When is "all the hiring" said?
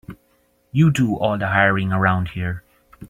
1.15-1.91